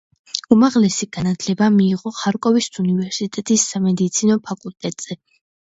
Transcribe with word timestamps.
უმაღლესი 0.53 1.07
განათლება 1.17 1.67
მიიღო 1.75 2.15
ხარკოვის 2.23 2.71
უნივერსიტეტის 2.85 3.71
სამედიცინო 3.75 4.41
ფაკულტეტზე. 4.51 5.23